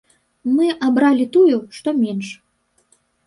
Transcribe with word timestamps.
Мы 0.53 0.69
абралі 0.87 1.25
тую, 1.37 1.57
што 1.79 1.93
менш. 1.99 2.27